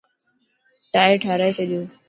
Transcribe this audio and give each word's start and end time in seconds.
ٽائر 0.93 1.15
ٺارائي 1.23 1.51
ڇڏيو؟ 1.57 1.81